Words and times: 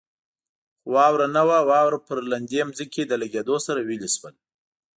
خو 0.79 0.87
واوره 0.95 1.27
نه 1.35 1.41
وه، 1.47 1.57
واوره 1.69 1.99
پر 2.07 2.17
لوندې 2.29 2.59
ځمکې 2.77 3.01
له 3.11 3.15
لګېدو 3.21 3.55
سره 3.65 3.79
ویلې 3.87 4.09
شول. 4.15 4.33